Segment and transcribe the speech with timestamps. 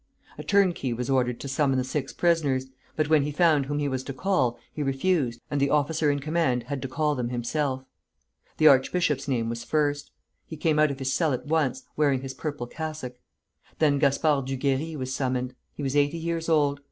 [0.39, 2.65] A turnkey was ordered to summon the six prisoners;
[2.95, 6.19] but when he found whom he was to call, he refused, and the officer in
[6.19, 7.83] command had to call them himself.
[8.57, 10.09] The archbishop's name was first.
[10.47, 13.19] He came out of his cell at once, wearing his purple cassock.
[13.77, 15.53] Then Gaspard Duguerrey was summoned.
[15.75, 16.79] He was eighty years old.